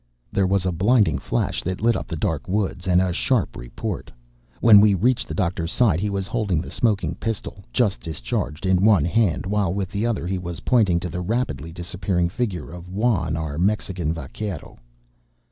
[0.31, 4.09] There was a blinding flash that lit up the dark woods, and a sharp report!
[4.59, 8.83] When we reached the Doctor's side he was holding the smoking pistol, just discharged, in
[8.83, 12.89] one hand, while with the other he was pointing to the rapidly disappearing figure of
[12.89, 14.79] Juan, our Mexican vaquero!